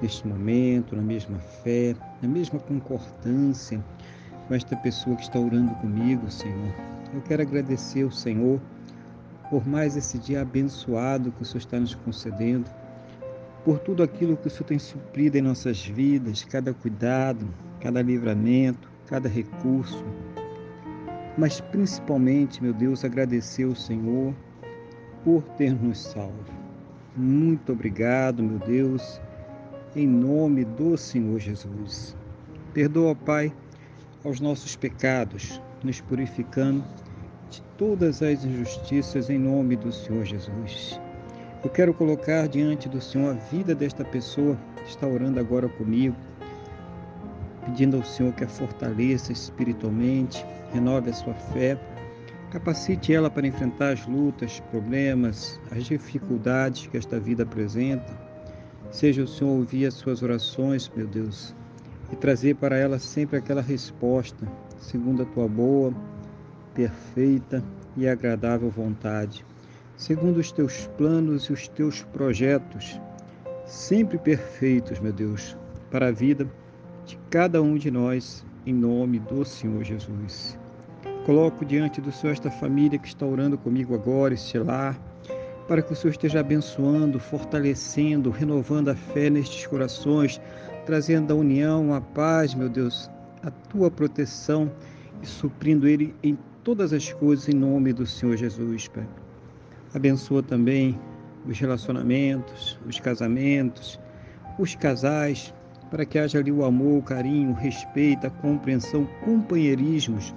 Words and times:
neste 0.00 0.26
momento, 0.26 0.96
na 0.96 1.02
mesma 1.02 1.38
fé, 1.38 1.94
na 2.22 2.28
mesma 2.28 2.58
concordância 2.58 3.82
com 4.48 4.54
esta 4.54 4.76
pessoa 4.76 5.16
que 5.16 5.22
está 5.22 5.38
orando 5.38 5.74
comigo, 5.76 6.30
Senhor. 6.30 6.74
Eu 7.12 7.20
quero 7.22 7.42
agradecer 7.42 8.02
ao 8.02 8.10
Senhor 8.10 8.60
por 9.48 9.66
mais 9.66 9.96
esse 9.96 10.18
dia 10.18 10.42
abençoado 10.42 11.32
que 11.32 11.42
o 11.42 11.44
Senhor 11.44 11.58
está 11.58 11.78
nos 11.78 11.94
concedendo, 11.94 12.70
por 13.64 13.78
tudo 13.80 14.02
aquilo 14.02 14.36
que 14.36 14.46
o 14.46 14.50
Senhor 14.50 14.64
tem 14.64 14.78
suprido 14.78 15.36
em 15.36 15.42
nossas 15.42 15.84
vidas, 15.84 16.44
cada 16.44 16.72
cuidado, 16.72 17.46
cada 17.80 18.00
livramento, 18.00 18.90
cada 19.06 19.28
recurso. 19.28 20.04
Mas 21.36 21.60
principalmente, 21.60 22.62
meu 22.62 22.72
Deus, 22.72 23.04
agradecer 23.04 23.64
ao 23.64 23.74
Senhor 23.74 24.34
por 25.24 25.42
ter 25.56 25.74
nos 25.74 25.98
salvo. 25.98 26.60
Muito 27.16 27.72
obrigado, 27.72 28.42
meu 28.42 28.58
Deus 28.58 29.20
em 29.94 30.06
nome 30.06 30.64
do 30.64 30.96
Senhor 30.96 31.40
Jesus. 31.40 32.16
Perdoa, 32.72 33.14
Pai, 33.14 33.52
aos 34.24 34.40
nossos 34.40 34.76
pecados, 34.76 35.60
nos 35.82 36.00
purificando 36.00 36.84
de 37.50 37.60
todas 37.76 38.22
as 38.22 38.44
injustiças 38.44 39.28
em 39.28 39.38
nome 39.38 39.74
do 39.74 39.90
Senhor 39.90 40.24
Jesus. 40.24 41.00
Eu 41.64 41.70
quero 41.70 41.92
colocar 41.92 42.46
diante 42.46 42.88
do 42.88 43.00
Senhor 43.00 43.30
a 43.30 43.38
vida 43.50 43.74
desta 43.74 44.04
pessoa 44.04 44.56
que 44.76 44.90
está 44.90 45.06
orando 45.06 45.40
agora 45.40 45.68
comigo, 45.68 46.16
pedindo 47.66 47.96
ao 47.96 48.04
Senhor 48.04 48.32
que 48.32 48.44
a 48.44 48.48
fortaleça 48.48 49.32
espiritualmente, 49.32 50.44
renove 50.72 51.10
a 51.10 51.14
sua 51.14 51.34
fé, 51.34 51.76
capacite 52.52 53.12
ela 53.12 53.28
para 53.28 53.46
enfrentar 53.46 53.94
as 53.94 54.06
lutas, 54.06 54.60
problemas, 54.70 55.60
as 55.72 55.84
dificuldades 55.84 56.86
que 56.86 56.96
esta 56.96 57.18
vida 57.18 57.42
apresenta 57.42 58.19
Seja 58.90 59.22
o 59.22 59.26
Senhor 59.26 59.50
ouvir 59.50 59.86
as 59.86 59.94
suas 59.94 60.22
orações, 60.22 60.90
meu 60.96 61.06
Deus, 61.06 61.54
e 62.12 62.16
trazer 62.16 62.56
para 62.56 62.76
ela 62.76 62.98
sempre 62.98 63.36
aquela 63.36 63.62
resposta, 63.62 64.46
segundo 64.80 65.22
a 65.22 65.26
tua 65.26 65.46
boa, 65.46 65.94
perfeita 66.74 67.62
e 67.96 68.08
agradável 68.08 68.68
vontade, 68.68 69.44
segundo 69.96 70.38
os 70.38 70.50
teus 70.50 70.88
planos 70.98 71.44
e 71.44 71.52
os 71.52 71.68
teus 71.68 72.02
projetos, 72.02 73.00
sempre 73.64 74.18
perfeitos, 74.18 74.98
meu 74.98 75.12
Deus, 75.12 75.56
para 75.90 76.08
a 76.08 76.12
vida 76.12 76.50
de 77.06 77.16
cada 77.30 77.62
um 77.62 77.76
de 77.76 77.90
nós, 77.90 78.44
em 78.66 78.74
nome 78.74 79.20
do 79.20 79.44
Senhor 79.44 79.84
Jesus. 79.84 80.58
Coloco 81.24 81.64
diante 81.64 82.00
do 82.00 82.10
Senhor 82.10 82.32
esta 82.32 82.50
família 82.50 82.98
que 82.98 83.06
está 83.06 83.24
orando 83.24 83.56
comigo 83.56 83.94
agora, 83.94 84.34
este 84.34 84.58
lar, 84.58 84.98
para 85.70 85.82
que 85.82 85.92
o 85.92 85.94
Senhor 85.94 86.10
esteja 86.10 86.40
abençoando, 86.40 87.20
fortalecendo, 87.20 88.28
renovando 88.28 88.88
a 88.88 88.96
fé 88.96 89.30
nestes 89.30 89.68
corações, 89.68 90.40
trazendo 90.84 91.32
a 91.32 91.36
união, 91.36 91.94
a 91.94 92.00
paz, 92.00 92.56
meu 92.56 92.68
Deus, 92.68 93.08
a 93.40 93.52
tua 93.52 93.88
proteção 93.88 94.68
e 95.22 95.26
suprindo 95.26 95.86
Ele 95.86 96.12
em 96.24 96.36
todas 96.64 96.92
as 96.92 97.12
coisas 97.12 97.48
em 97.48 97.54
nome 97.54 97.92
do 97.92 98.04
Senhor 98.04 98.36
Jesus, 98.36 98.88
Pai. 98.88 99.06
Abençoa 99.94 100.42
também 100.42 100.98
os 101.46 101.56
relacionamentos, 101.56 102.76
os 102.84 102.98
casamentos, 102.98 104.00
os 104.58 104.74
casais, 104.74 105.54
para 105.88 106.04
que 106.04 106.18
haja 106.18 106.40
ali 106.40 106.50
o 106.50 106.64
amor, 106.64 106.98
o 106.98 107.02
carinho, 107.02 107.50
o 107.50 107.54
respeito, 107.54 108.26
a 108.26 108.30
compreensão, 108.30 109.06
companheirismos, 109.24 110.34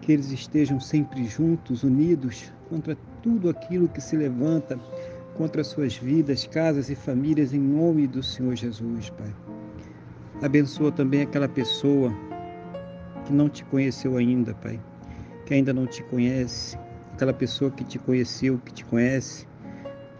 que 0.00 0.12
eles 0.12 0.30
estejam 0.30 0.80
sempre 0.80 1.24
juntos, 1.24 1.82
unidos 1.82 2.52
contra 2.68 2.96
tudo 3.22 3.48
aquilo 3.48 3.88
que 3.88 4.00
se 4.00 4.16
levanta 4.16 4.78
contra 5.34 5.64
suas 5.64 5.96
vidas, 5.96 6.46
casas 6.46 6.90
e 6.90 6.94
famílias, 6.94 7.52
em 7.52 7.60
nome 7.60 8.06
do 8.06 8.22
Senhor 8.22 8.54
Jesus, 8.54 9.10
Pai. 9.10 9.34
Abençoa 10.42 10.90
também 10.90 11.22
aquela 11.22 11.48
pessoa 11.48 12.12
que 13.24 13.32
não 13.32 13.48
te 13.48 13.64
conheceu 13.64 14.16
ainda, 14.16 14.54
Pai, 14.54 14.80
que 15.46 15.54
ainda 15.54 15.72
não 15.72 15.86
te 15.86 16.02
conhece, 16.04 16.78
aquela 17.12 17.32
pessoa 17.32 17.70
que 17.70 17.84
te 17.84 17.98
conheceu, 17.98 18.58
que 18.64 18.72
te 18.72 18.84
conhece, 18.84 19.46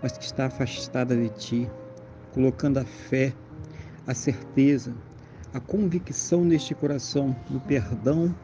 mas 0.03 0.17
que 0.17 0.25
está 0.25 0.47
afastada 0.47 1.17
de 1.17 1.29
ti, 1.31 1.71
colocando 2.33 2.79
a 2.79 2.85
fé, 2.85 3.33
a 4.07 4.15
certeza, 4.15 4.95
a 5.53 5.61
convicção 5.61 6.45
neste 6.45 6.75
coração 6.75 7.35
no 7.49 7.61
perdão 7.61 8.35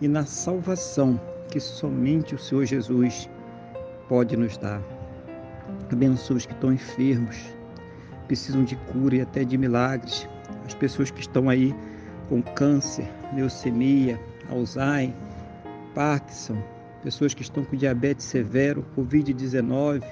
e 0.00 0.08
na 0.08 0.24
salvação 0.24 1.20
que 1.50 1.58
somente 1.58 2.34
o 2.34 2.38
Senhor 2.38 2.64
Jesus 2.64 3.28
pode 4.08 4.36
nos 4.36 4.56
dar. 4.56 4.82
Abençoa 5.90 6.36
os 6.36 6.46
que 6.46 6.52
estão 6.52 6.72
enfermos, 6.72 7.36
precisam 8.26 8.64
de 8.64 8.76
cura 8.76 9.16
e 9.16 9.20
até 9.20 9.44
de 9.44 9.56
milagres. 9.56 10.28
As 10.66 10.74
pessoas 10.74 11.10
que 11.10 11.20
estão 11.20 11.48
aí 11.48 11.74
com 12.28 12.42
câncer, 12.42 13.08
leucemia, 13.34 14.20
Alzheimer, 14.50 15.14
Parkinson, 15.94 16.62
pessoas 17.02 17.34
que 17.34 17.42
estão 17.42 17.64
com 17.64 17.76
diabetes 17.76 18.26
severo, 18.26 18.84
Covid-19, 18.96 20.02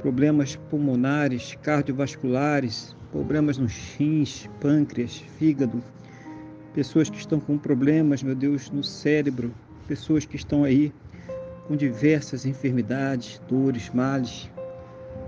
problemas 0.00 0.56
pulmonares, 0.56 1.54
cardiovasculares, 1.62 2.96
problemas 3.12 3.58
nos 3.58 3.72
rins, 3.98 4.48
pâncreas, 4.60 5.16
fígado, 5.38 5.82
pessoas 6.74 7.08
que 7.08 7.18
estão 7.18 7.40
com 7.40 7.58
problemas, 7.58 8.22
meu 8.22 8.34
Deus, 8.34 8.70
no 8.70 8.84
cérebro, 8.84 9.52
pessoas 9.86 10.24
que 10.24 10.36
estão 10.36 10.64
aí 10.64 10.92
com 11.66 11.76
diversas 11.76 12.46
enfermidades, 12.46 13.40
dores, 13.48 13.90
males. 13.90 14.50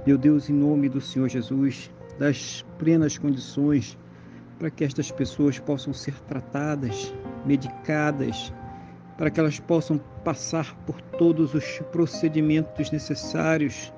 Meu 0.06 0.16
Deus, 0.16 0.48
em 0.48 0.54
nome 0.54 0.88
do 0.88 1.00
Senhor 1.00 1.28
Jesus, 1.28 1.90
das 2.18 2.64
plenas 2.78 3.18
condições 3.18 3.96
para 4.58 4.70
que 4.70 4.84
estas 4.84 5.10
pessoas 5.10 5.58
possam 5.58 5.92
ser 5.92 6.14
tratadas, 6.28 7.14
medicadas, 7.46 8.52
para 9.16 9.30
que 9.30 9.40
elas 9.40 9.58
possam 9.58 9.98
passar 10.22 10.74
por 10.86 11.00
todos 11.00 11.54
os 11.54 11.78
procedimentos 11.90 12.90
necessários 12.90 13.92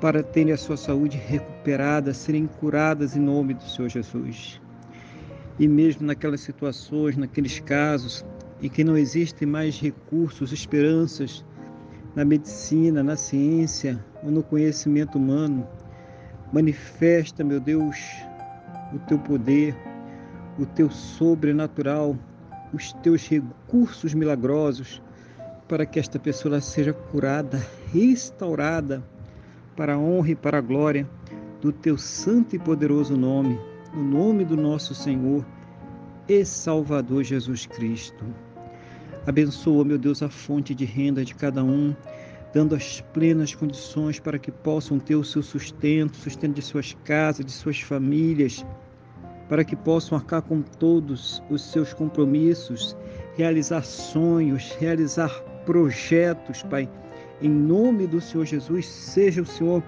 para 0.00 0.22
terem 0.22 0.52
a 0.52 0.56
sua 0.56 0.76
saúde 0.76 1.18
recuperada, 1.18 2.14
serem 2.14 2.46
curadas 2.46 3.16
em 3.16 3.20
nome 3.20 3.54
do 3.54 3.62
Senhor 3.62 3.88
Jesus. 3.88 4.60
E 5.60 5.68
mesmo 5.68 6.06
naquelas 6.06 6.40
situações, 6.40 7.18
naqueles 7.18 7.60
casos 7.60 8.24
e 8.62 8.70
que 8.70 8.82
não 8.82 8.96
existem 8.96 9.46
mais 9.46 9.78
recursos, 9.78 10.52
esperanças 10.52 11.44
na 12.16 12.24
medicina, 12.24 13.02
na 13.02 13.14
ciência 13.14 14.02
ou 14.22 14.30
no 14.30 14.42
conhecimento 14.42 15.18
humano. 15.18 15.68
Manifesta, 16.50 17.44
meu 17.44 17.60
Deus, 17.60 17.96
o 18.94 18.98
teu 19.00 19.18
poder, 19.18 19.76
o 20.58 20.64
teu 20.64 20.90
sobrenatural, 20.90 22.16
os 22.72 22.94
teus 22.94 23.28
recursos 23.28 24.14
milagrosos 24.14 25.02
para 25.68 25.84
que 25.84 26.00
esta 26.00 26.18
pessoa 26.18 26.58
seja 26.62 26.94
curada, 26.94 27.64
restaurada 27.92 29.04
para 29.76 29.92
a 29.94 29.98
honra 29.98 30.30
e 30.30 30.34
para 30.34 30.56
a 30.56 30.62
glória 30.62 31.06
do 31.60 31.70
teu 31.70 31.98
santo 31.98 32.56
e 32.56 32.58
poderoso 32.58 33.14
nome, 33.16 33.58
no 33.92 34.04
nome 34.04 34.44
do 34.44 34.56
nosso 34.56 34.94
Senhor 34.94 35.44
e 36.28 36.44
Salvador 36.44 37.24
Jesus 37.24 37.66
Cristo. 37.66 38.24
Abençoa, 39.26 39.84
meu 39.84 39.98
Deus, 39.98 40.22
a 40.22 40.28
fonte 40.28 40.74
de 40.74 40.84
renda 40.84 41.24
de 41.24 41.34
cada 41.34 41.62
um, 41.64 41.94
dando 42.52 42.74
as 42.74 43.00
plenas 43.12 43.54
condições 43.54 44.20
para 44.20 44.38
que 44.38 44.50
possam 44.50 44.98
ter 44.98 45.16
o 45.16 45.24
seu 45.24 45.42
sustento, 45.42 46.16
sustento 46.16 46.54
de 46.54 46.62
suas 46.62 46.96
casas, 47.04 47.44
de 47.44 47.52
suas 47.52 47.80
famílias, 47.80 48.64
para 49.48 49.64
que 49.64 49.74
possam 49.74 50.16
arcar 50.16 50.42
com 50.42 50.62
todos 50.62 51.42
os 51.50 51.62
seus 51.72 51.92
compromissos, 51.92 52.96
realizar 53.36 53.82
sonhos, 53.82 54.70
realizar 54.78 55.30
projetos, 55.66 56.62
Pai. 56.62 56.88
Em 57.42 57.48
nome 57.48 58.06
do 58.06 58.20
Senhor 58.20 58.44
Jesus, 58.44 58.86
seja 58.86 59.42
o 59.42 59.46
Senhor 59.46 59.82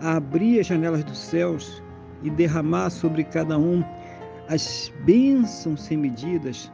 a 0.00 0.16
abrir 0.16 0.60
as 0.60 0.66
janelas 0.66 1.04
dos 1.04 1.18
céus 1.18 1.82
e 2.22 2.30
derramar 2.30 2.90
sobre 2.90 3.24
cada 3.24 3.58
um 3.58 3.84
as 4.48 4.92
bênçãos 5.04 5.82
sem 5.82 5.96
medidas 5.96 6.70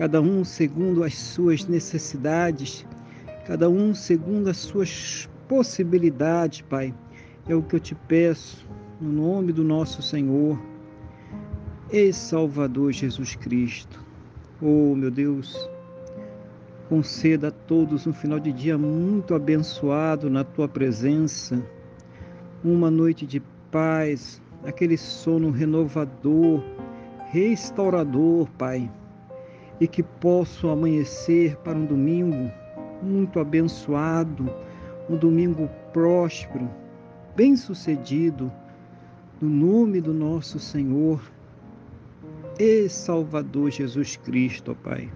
cada 0.00 0.18
um 0.18 0.42
segundo 0.44 1.04
as 1.04 1.14
suas 1.14 1.66
necessidades, 1.66 2.86
cada 3.46 3.68
um 3.68 3.94
segundo 3.94 4.48
as 4.48 4.56
suas 4.56 5.28
possibilidades, 5.46 6.62
Pai. 6.62 6.94
É 7.46 7.54
o 7.54 7.62
que 7.62 7.76
eu 7.76 7.80
te 7.80 7.94
peço, 7.94 8.66
no 8.98 9.12
nome 9.12 9.52
do 9.52 9.62
nosso 9.62 10.00
Senhor 10.00 10.58
e 11.92 12.14
Salvador 12.14 12.92
Jesus 12.92 13.34
Cristo. 13.34 14.02
Oh, 14.62 14.94
meu 14.94 15.10
Deus, 15.10 15.68
conceda 16.88 17.48
a 17.48 17.50
todos 17.50 18.06
um 18.06 18.14
final 18.14 18.40
de 18.40 18.52
dia 18.52 18.78
muito 18.78 19.34
abençoado 19.34 20.30
na 20.30 20.44
tua 20.44 20.66
presença, 20.66 21.62
uma 22.64 22.90
noite 22.90 23.26
de 23.26 23.42
paz, 23.70 24.40
aquele 24.64 24.96
sono 24.96 25.50
renovador, 25.50 26.62
restaurador, 27.30 28.48
Pai, 28.58 28.90
e 29.80 29.88
que 29.88 30.02
posso 30.02 30.68
amanhecer 30.68 31.56
para 31.58 31.78
um 31.78 31.86
domingo 31.86 32.50
muito 33.02 33.40
abençoado, 33.40 34.52
um 35.08 35.16
domingo 35.16 35.68
próspero, 35.92 36.68
bem-sucedido, 37.34 38.52
no 39.40 39.48
nome 39.48 40.00
do 40.00 40.12
nosso 40.12 40.58
Senhor 40.58 41.20
e 42.58 42.88
Salvador 42.88 43.70
Jesus 43.70 44.16
Cristo, 44.16 44.72
ó 44.72 44.88
Pai. 44.88 45.10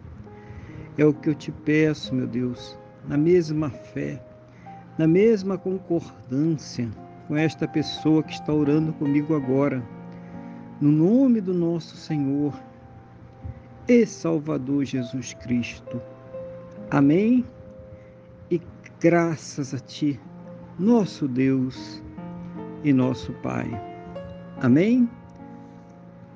É 0.96 1.04
o 1.04 1.12
que 1.12 1.28
eu 1.28 1.34
te 1.34 1.52
peço, 1.52 2.14
meu 2.14 2.26
Deus, 2.26 2.78
na 3.06 3.18
mesma 3.18 3.68
fé, 3.68 4.22
na 4.96 5.06
mesma 5.06 5.58
concordância 5.58 6.88
com 7.26 7.36
esta 7.36 7.66
pessoa 7.66 8.22
que 8.22 8.32
está 8.32 8.52
orando 8.52 8.92
comigo 8.94 9.34
agora, 9.34 9.82
no 10.80 10.90
nome 10.90 11.40
do 11.40 11.54
nosso 11.54 11.96
Senhor 11.96 12.54
e 13.88 14.04
Salvador 14.06 14.84
Jesus 14.84 15.34
Cristo. 15.34 16.00
Amém? 16.90 17.44
E 18.50 18.60
graças 19.00 19.72
a 19.72 19.78
Ti, 19.78 20.20
nosso 20.78 21.26
Deus 21.26 22.02
e 22.82 22.92
nosso 22.92 23.32
Pai. 23.34 23.70
Amém? 24.60 25.08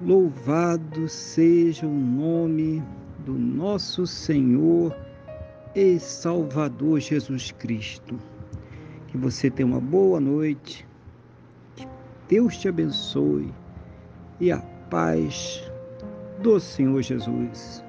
Louvado 0.00 1.08
seja 1.08 1.87
o 1.87 1.93
nome 1.93 2.82
do 3.26 3.32
nosso 3.35 4.06
Senhor 4.06 4.96
e 5.75 5.99
Salvador 5.99 7.00
Jesus 7.00 7.52
Cristo. 7.52 8.19
Que 9.08 9.16
você 9.16 9.50
tenha 9.50 9.66
uma 9.66 9.81
boa 9.81 10.20
noite, 10.20 10.87
que 11.75 11.88
Deus 12.28 12.56
te 12.56 12.69
abençoe 12.69 13.52
e 14.38 14.52
a 14.52 14.58
paz 14.90 15.62
do 16.43 16.60
Senhor 16.60 17.02
Jesus. 17.02 17.82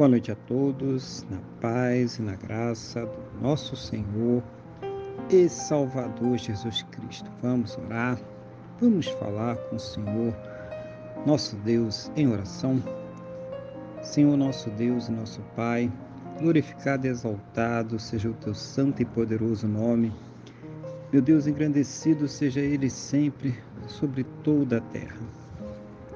Boa 0.00 0.08
noite 0.08 0.32
a 0.32 0.34
todos, 0.34 1.26
na 1.28 1.38
paz 1.60 2.18
e 2.18 2.22
na 2.22 2.34
graça 2.34 3.04
do 3.04 3.42
nosso 3.42 3.76
Senhor 3.76 4.42
e 5.28 5.46
Salvador 5.46 6.38
Jesus 6.38 6.82
Cristo. 6.84 7.30
Vamos 7.42 7.76
orar, 7.76 8.18
vamos 8.80 9.08
falar 9.08 9.56
com 9.56 9.76
o 9.76 9.78
Senhor, 9.78 10.34
nosso 11.26 11.56
Deus, 11.56 12.10
em 12.16 12.28
oração. 12.28 12.82
Senhor, 14.02 14.36
nosso 14.36 14.70
Deus 14.70 15.08
e 15.08 15.12
nosso 15.12 15.40
Pai, 15.54 15.90
glorificado 16.40 17.06
e 17.06 17.10
exaltado 17.10 17.98
seja 17.98 18.30
o 18.30 18.34
teu 18.34 18.54
santo 18.54 19.02
e 19.02 19.04
poderoso 19.04 19.68
nome. 19.68 20.12
Meu 21.12 21.20
Deus, 21.20 21.46
engrandecido 21.46 22.26
seja 22.26 22.60
Ele 22.60 22.88
sempre 22.88 23.54
sobre 23.86 24.24
toda 24.42 24.78
a 24.78 24.80
terra. 24.80 25.18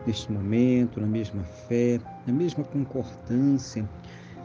Neste 0.06 0.32
momento, 0.32 1.00
na 1.00 1.06
mesma 1.06 1.42
fé, 1.68 2.00
na 2.26 2.32
mesma 2.32 2.64
concordância 2.64 3.88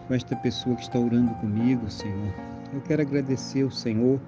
com 0.08 0.14
esta 0.14 0.36
pessoa 0.36 0.76
que 0.76 0.82
está 0.82 1.00
orando 1.00 1.34
comigo, 1.36 1.90
Senhor, 1.90 2.34
eu 2.74 2.82
quero 2.82 3.02
agradecer 3.02 3.64
ao 3.64 3.72
Senhor 3.72 4.20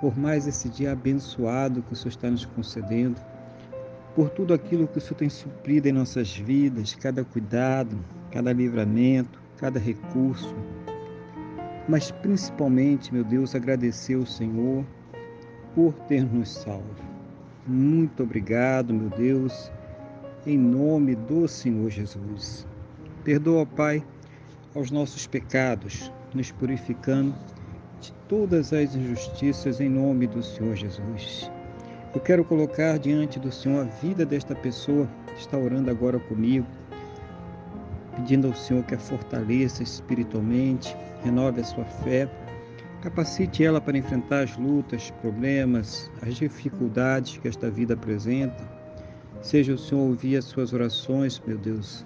por 0.00 0.16
mais 0.16 0.46
esse 0.46 0.68
dia 0.68 0.92
abençoado 0.92 1.82
que 1.82 1.92
o 1.92 1.96
Senhor 1.96 2.10
está 2.10 2.30
nos 2.30 2.44
concedendo, 2.44 3.20
por 4.14 4.30
tudo 4.30 4.52
aquilo 4.52 4.88
que 4.88 4.98
o 4.98 5.00
Senhor 5.00 5.16
tem 5.16 5.28
suprido 5.28 5.88
em 5.88 5.92
nossas 5.92 6.36
vidas, 6.36 6.94
cada 6.94 7.24
cuidado, 7.24 7.98
cada 8.30 8.52
livramento, 8.52 9.40
cada 9.56 9.78
recurso. 9.78 10.54
Mas 11.88 12.10
principalmente, 12.10 13.12
meu 13.12 13.24
Deus, 13.24 13.54
agradecer 13.54 14.14
ao 14.14 14.26
Senhor 14.26 14.84
por 15.74 15.92
ter 16.08 16.24
nos 16.24 16.50
salvo. 16.50 17.10
Muito 17.66 18.22
obrigado, 18.22 18.92
meu 18.92 19.10
Deus, 19.10 19.70
em 20.46 20.58
nome 20.58 21.14
do 21.14 21.46
Senhor 21.46 21.90
Jesus. 21.90 22.66
Perdoa, 23.22 23.66
Pai, 23.66 24.02
aos 24.74 24.90
nossos 24.90 25.26
pecados, 25.26 26.10
nos 26.34 26.50
purificando 26.50 27.34
de 28.00 28.12
todas 28.28 28.72
as 28.72 28.94
injustiças 28.94 29.80
em 29.80 29.88
nome 29.88 30.26
do 30.26 30.42
Senhor 30.42 30.74
Jesus. 30.74 31.50
Eu 32.12 32.20
quero 32.20 32.44
colocar 32.44 32.98
diante 32.98 33.38
do 33.38 33.52
Senhor 33.52 33.82
a 33.82 33.84
vida 33.84 34.26
desta 34.26 34.52
pessoa 34.52 35.08
que 35.28 35.40
está 35.40 35.56
orando 35.56 35.92
agora 35.92 36.18
comigo, 36.18 36.66
pedindo 38.16 38.48
ao 38.48 38.54
Senhor 38.54 38.82
que 38.82 38.96
a 38.96 38.98
fortaleça 38.98 39.84
espiritualmente, 39.84 40.96
renove 41.22 41.60
a 41.60 41.64
sua 41.64 41.84
fé, 41.84 42.28
capacite 43.00 43.62
ela 43.62 43.80
para 43.80 43.96
enfrentar 43.96 44.42
as 44.42 44.56
lutas, 44.56 45.12
problemas, 45.22 46.10
as 46.20 46.34
dificuldades 46.34 47.38
que 47.38 47.46
esta 47.46 47.70
vida 47.70 47.94
apresenta. 47.94 48.68
Seja 49.40 49.72
o 49.72 49.78
Senhor 49.78 50.00
ouvir 50.00 50.36
as 50.36 50.46
suas 50.46 50.72
orações, 50.72 51.40
meu 51.46 51.56
Deus, 51.56 52.04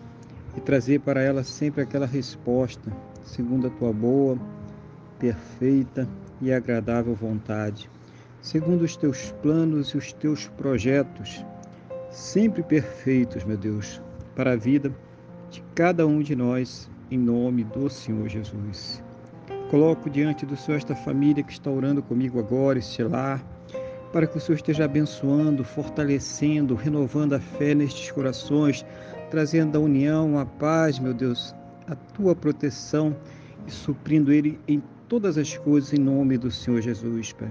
e 0.54 0.60
trazer 0.60 1.00
para 1.00 1.22
ela 1.22 1.42
sempre 1.42 1.80
aquela 1.80 2.06
resposta, 2.06 2.92
segundo 3.24 3.68
a 3.68 3.70
tua 3.70 3.92
boa, 3.92 4.38
perfeita 5.18 6.06
e 6.42 6.52
agradável 6.52 7.14
vontade, 7.14 7.88
segundo 8.44 8.82
os 8.82 8.94
teus 8.94 9.32
planos 9.40 9.88
e 9.88 9.96
os 9.96 10.12
teus 10.12 10.48
projetos, 10.48 11.42
sempre 12.10 12.62
perfeitos, 12.62 13.42
meu 13.42 13.56
Deus, 13.56 14.02
para 14.36 14.52
a 14.52 14.56
vida 14.56 14.94
de 15.50 15.64
cada 15.74 16.06
um 16.06 16.20
de 16.20 16.36
nós, 16.36 16.90
em 17.10 17.16
nome 17.16 17.64
do 17.64 17.88
Senhor 17.88 18.28
Jesus. 18.28 19.02
Coloco 19.70 20.10
diante 20.10 20.44
do 20.44 20.58
Senhor 20.58 20.76
esta 20.76 20.94
família 20.94 21.42
que 21.42 21.52
está 21.52 21.70
orando 21.70 22.02
comigo 22.02 22.38
agora, 22.38 22.78
este 22.78 23.02
lar, 23.02 23.42
para 24.12 24.26
que 24.26 24.36
o 24.36 24.40
Senhor 24.40 24.56
esteja 24.56 24.84
abençoando, 24.84 25.64
fortalecendo, 25.64 26.74
renovando 26.74 27.32
a 27.32 27.40
fé 27.40 27.74
nestes 27.74 28.10
corações, 28.10 28.84
trazendo 29.30 29.78
a 29.78 29.80
união, 29.80 30.38
a 30.38 30.44
paz, 30.44 30.98
meu 30.98 31.14
Deus, 31.14 31.54
a 31.88 31.94
tua 31.94 32.36
proteção 32.36 33.16
e 33.66 33.70
suprindo 33.70 34.30
ele 34.30 34.60
em 34.68 34.82
todas 35.08 35.38
as 35.38 35.56
coisas 35.56 35.94
em 35.94 35.98
nome 35.98 36.36
do 36.36 36.50
Senhor 36.50 36.82
Jesus, 36.82 37.32
Pai. 37.32 37.50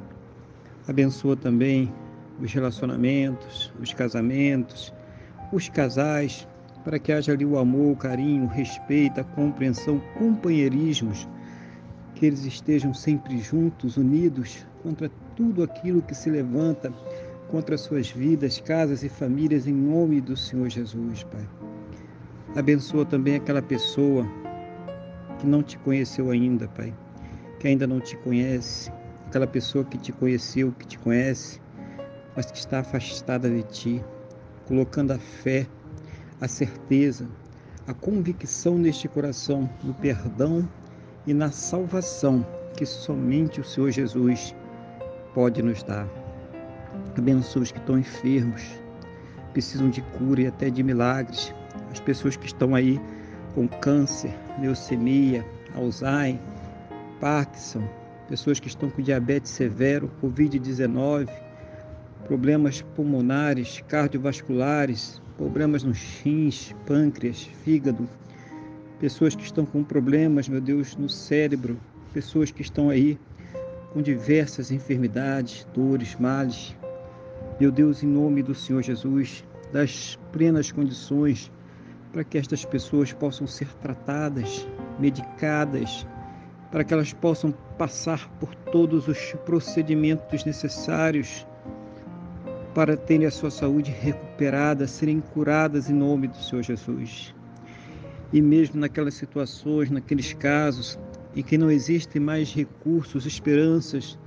Abençoa 0.87 1.35
também 1.35 1.93
os 2.41 2.51
relacionamentos, 2.51 3.71
os 3.79 3.93
casamentos, 3.93 4.93
os 5.51 5.69
casais, 5.69 6.47
para 6.83 6.99
que 6.99 7.11
haja 7.11 7.31
ali 7.31 7.45
o 7.45 7.57
amor, 7.57 7.93
o 7.93 7.95
carinho, 7.95 8.43
o 8.43 8.47
respeito, 8.47 9.21
a 9.21 9.23
compreensão, 9.23 10.01
companheirismos, 10.17 11.27
que 12.15 12.25
eles 12.25 12.43
estejam 12.45 12.93
sempre 12.93 13.37
juntos, 13.39 13.95
unidos 13.95 14.65
contra 14.81 15.09
tudo 15.35 15.63
aquilo 15.63 16.01
que 16.01 16.13
se 16.13 16.29
levanta 16.29 16.91
contra 17.49 17.77
suas 17.77 18.09
vidas, 18.09 18.59
casas 18.59 19.03
e 19.03 19.09
famílias, 19.09 19.67
em 19.67 19.73
nome 19.73 20.19
do 20.19 20.35
Senhor 20.35 20.69
Jesus, 20.69 21.23
Pai. 21.23 21.47
Abençoa 22.55 23.05
também 23.05 23.35
aquela 23.35 23.61
pessoa 23.61 24.27
que 25.39 25.47
não 25.47 25.63
te 25.63 25.77
conheceu 25.77 26.29
ainda, 26.29 26.67
Pai 26.67 26.93
que 27.63 27.69
ainda 27.69 27.87
não 27.87 28.01
te 28.01 28.17
conhece, 28.17 28.91
aquela 29.33 29.47
pessoa 29.47 29.83
que 29.83 29.97
te 29.97 30.11
conheceu, 30.11 30.71
que 30.73 30.85
te 30.85 30.99
conhece, 30.99 31.59
mas 32.35 32.51
que 32.51 32.57
está 32.59 32.81
afastada 32.81 33.49
de 33.49 33.63
ti, 33.63 34.05
colocando 34.67 35.09
a 35.09 35.17
fé, 35.17 35.65
a 36.39 36.47
certeza, 36.47 37.27
a 37.87 37.95
convicção 37.95 38.77
neste 38.77 39.07
coração 39.07 39.67
no 39.83 39.91
perdão 39.95 40.69
e 41.25 41.33
na 41.33 41.49
salvação 41.49 42.45
que 42.77 42.85
somente 42.85 43.59
o 43.59 43.63
Senhor 43.63 43.89
Jesus 43.89 44.55
pode 45.33 45.63
nos 45.63 45.81
dar. 45.81 46.07
Abençoa 47.17 47.63
os 47.63 47.71
que 47.71 47.79
estão 47.79 47.97
enfermos, 47.97 48.61
precisam 49.51 49.89
de 49.89 50.03
cura 50.15 50.43
e 50.43 50.47
até 50.47 50.69
de 50.69 50.83
milagres. 50.83 51.51
As 51.91 51.99
pessoas 51.99 52.37
que 52.37 52.45
estão 52.45 52.75
aí 52.75 53.01
com 53.55 53.67
câncer, 53.67 54.31
leucemia, 54.59 55.43
Alzheimer, 55.73 56.39
Parkinson, 57.19 57.83
pessoas 58.27 58.59
que 58.59 58.67
estão 58.67 58.89
com 58.89 59.01
diabetes 59.01 59.51
severo, 59.51 60.11
Covid-19, 60.21 61.29
problemas 62.25 62.81
pulmonares, 62.95 63.83
cardiovasculares, 63.87 65.21
problemas 65.37 65.83
nos 65.83 65.99
rins, 66.23 66.73
pâncreas, 66.85 67.43
fígado, 67.63 68.07
pessoas 68.99 69.35
que 69.35 69.43
estão 69.43 69.65
com 69.65 69.83
problemas, 69.83 70.47
meu 70.47 70.61
Deus, 70.61 70.95
no 70.95 71.09
cérebro, 71.09 71.77
pessoas 72.13 72.51
que 72.51 72.61
estão 72.61 72.89
aí 72.89 73.19
com 73.91 74.01
diversas 74.01 74.71
enfermidades, 74.71 75.67
dores, 75.73 76.15
males. 76.15 76.75
Meu 77.59 77.71
Deus, 77.71 78.01
em 78.03 78.07
nome 78.07 78.41
do 78.41 78.55
Senhor 78.55 78.81
Jesus, 78.81 79.43
das 79.71 80.17
plenas 80.31 80.71
condições 80.71 81.51
para 82.11 82.23
que 82.23 82.37
estas 82.37 82.63
pessoas 82.63 83.11
possam 83.11 83.47
ser 83.47 83.67
tratadas, 83.81 84.67
medicadas, 84.99 86.05
para 86.73 86.83
que 86.83 86.91
elas 86.91 87.13
possam 87.13 87.53
passar 87.77 88.27
por 88.39 88.55
todos 88.55 89.07
os 89.07 89.33
procedimentos 89.45 90.43
necessários 90.43 91.45
para 92.73 92.97
terem 92.97 93.27
a 93.27 93.31
sua 93.31 93.51
saúde 93.51 93.91
recuperada, 93.91 94.87
serem 94.87 95.19
curadas 95.19 95.87
em 95.87 95.93
nome 95.93 96.27
do 96.27 96.35
Senhor 96.35 96.63
Jesus. 96.63 97.35
E 98.33 98.41
mesmo 98.41 98.79
naquelas 98.79 99.13
situações, 99.13 99.91
naqueles 99.91 100.33
casos 100.33 100.97
em 101.35 101.43
que 101.43 101.59
não 101.59 101.69
existem 101.69 102.19
mais 102.19 102.51
recursos, 102.51 103.27
esperanças 103.27 104.17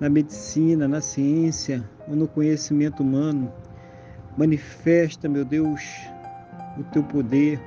na 0.00 0.08
medicina, 0.08 0.88
na 0.88 1.02
ciência 1.02 1.86
ou 2.08 2.16
no 2.16 2.26
conhecimento 2.26 3.02
humano, 3.02 3.52
manifesta, 4.38 5.28
meu 5.28 5.44
Deus, 5.44 5.82
o 6.78 6.84
teu 6.84 7.02
poder, 7.02 7.60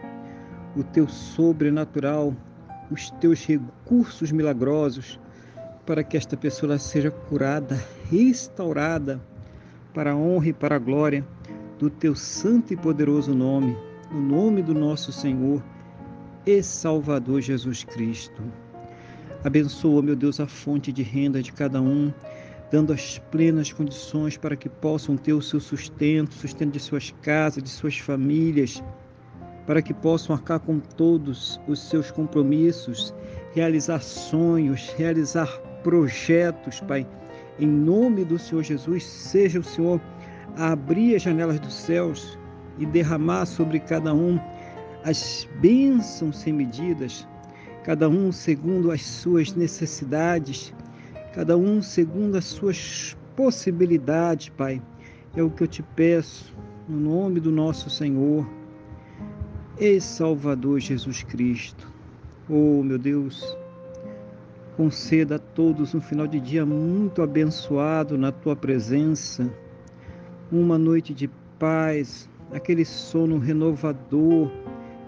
o 0.76 0.84
teu 0.84 1.08
sobrenatural, 1.08 2.36
os 2.92 3.10
teus 3.12 3.46
recursos 3.46 4.32
milagrosos 4.32 5.20
para 5.86 6.04
que 6.04 6.18
esta 6.18 6.36
pessoa 6.36 6.78
seja 6.78 7.12
curada, 7.12 7.82
restaurada 8.10 9.22
para 9.94 10.12
a 10.12 10.16
honra 10.16 10.50
e 10.50 10.54
para 10.54 10.76
a 10.76 10.80
glória 10.80 11.26
do 11.80 11.90
teu 11.90 12.16
santo 12.16 12.74
e 12.74 12.78
poderoso 12.78 13.34
nome, 13.34 13.78
no 14.12 14.22
nome 14.22 14.62
do 14.62 14.74
nosso 14.74 15.12
Senhor 15.12 15.64
e 16.46 16.62
Salvador 16.64 17.42
Jesus 17.42 17.84
Cristo. 17.84 18.42
Abençoa, 19.44 20.02
meu 20.02 20.16
Deus, 20.16 20.40
a 20.40 20.48
fonte 20.48 20.92
de 20.92 21.04
renda 21.04 21.42
de 21.42 21.54
cada 21.54 21.82
um, 21.82 22.12
dando 22.72 22.92
as 22.92 23.20
plenas 23.32 23.72
condições 23.72 24.36
para 24.38 24.56
que 24.56 24.68
possam 24.68 25.16
ter 25.16 25.34
o 25.34 25.42
seu 25.42 25.60
sustento, 25.60 26.34
sustento 26.34 26.74
de 26.74 26.80
suas 26.80 27.12
casas, 27.22 27.64
de 27.64 27.70
suas 27.70 27.98
famílias, 27.98 28.84
para 29.68 29.82
que 29.82 29.94
possam 29.94 30.36
arcar 30.36 30.60
com 30.60 30.80
todos 30.80 31.62
os 31.68 31.88
seus 31.88 32.10
compromissos, 32.10 33.14
realizar 33.54 34.02
sonhos, 34.02 34.90
realizar 34.98 35.48
projetos, 35.84 36.80
Pai 36.80 37.06
em 37.60 37.68
nome 37.68 38.24
do 38.24 38.38
Senhor 38.38 38.64
Jesus, 38.64 39.04
seja 39.04 39.60
o 39.60 39.64
Senhor 39.64 40.00
a 40.56 40.72
abrir 40.72 41.16
as 41.16 41.24
janelas 41.24 41.60
dos 41.60 41.74
céus 41.74 42.38
e 42.78 42.86
derramar 42.86 43.46
sobre 43.46 43.80
cada 43.80 44.14
um 44.14 44.40
as 45.04 45.48
bênçãos 45.60 46.38
sem 46.38 46.54
medidas, 46.54 47.28
cada 47.84 48.08
um 48.10 48.32
segundo 48.32 48.92
as 48.92 49.04
suas 49.04 49.54
necessidades, 49.54 50.74
cada 51.34 51.58
um 51.58 51.82
segundo 51.82 52.38
as 52.38 52.46
suas 52.46 53.18
possibilidades, 53.36 54.50
Pai. 54.50 54.82
É 55.36 55.42
o 55.42 55.50
que 55.50 55.64
eu 55.64 55.68
te 55.68 55.82
peço, 55.82 56.54
no 56.88 57.00
nome 57.00 57.40
do 57.40 57.52
nosso 57.52 57.90
Senhor 57.90 58.48
e 59.80 60.02
Salvador 60.02 60.80
Jesus 60.80 61.24
Cristo. 61.24 61.88
Oh, 62.50 62.82
meu 62.84 62.98
Deus, 62.98 63.58
Conceda 64.78 65.38
a 65.38 65.40
todos 65.40 65.96
um 65.96 66.02
final 66.02 66.28
de 66.28 66.40
dia 66.40 66.64
muito 66.64 67.24
abençoado 67.24 68.16
na 68.16 68.32
tua 68.32 68.56
presença, 68.56 69.52
uma 70.52 70.78
noite 70.78 71.16
de 71.16 71.28
paz, 71.58 72.30
aquele 72.52 72.86
sono 72.86 73.40
renovador, 73.40 74.52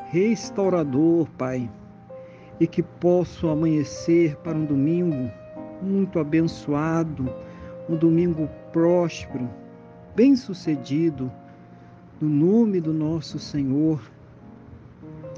restaurador, 0.09 1.29
Pai, 1.37 1.69
e 2.59 2.65
que 2.65 2.81
possam 2.81 3.51
amanhecer 3.51 4.35
para 4.37 4.57
um 4.57 4.65
domingo 4.65 5.31
muito 5.83 6.17
abençoado, 6.17 7.31
um 7.87 7.95
domingo 7.95 8.49
próspero, 8.73 9.47
bem-sucedido, 10.15 11.31
no 12.19 12.27
nome 12.27 12.81
do 12.81 12.91
nosso 12.91 13.37
Senhor 13.37 14.01